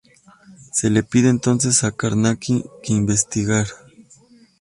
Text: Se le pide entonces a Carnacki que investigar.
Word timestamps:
Se 0.71 0.89
le 0.89 1.03
pide 1.03 1.29
entonces 1.29 1.83
a 1.83 1.91
Carnacki 1.91 2.63
que 2.81 2.91
investigar. 2.91 3.67